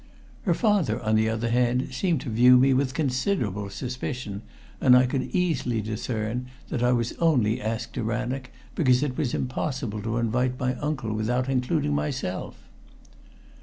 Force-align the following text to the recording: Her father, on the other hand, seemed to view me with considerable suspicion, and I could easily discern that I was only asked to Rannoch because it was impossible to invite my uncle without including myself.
Her 0.49 0.55
father, 0.55 0.99
on 1.03 1.13
the 1.13 1.29
other 1.29 1.51
hand, 1.51 1.89
seemed 1.93 2.21
to 2.21 2.29
view 2.31 2.57
me 2.57 2.73
with 2.73 2.95
considerable 2.95 3.69
suspicion, 3.69 4.41
and 4.79 4.97
I 4.97 5.05
could 5.05 5.21
easily 5.31 5.79
discern 5.79 6.47
that 6.69 6.81
I 6.81 6.91
was 6.91 7.13
only 7.19 7.61
asked 7.61 7.93
to 7.93 8.03
Rannoch 8.03 8.49
because 8.73 9.03
it 9.03 9.15
was 9.15 9.35
impossible 9.35 10.01
to 10.01 10.17
invite 10.17 10.59
my 10.59 10.73
uncle 10.77 11.13
without 11.13 11.47
including 11.49 11.93
myself. 11.93 12.57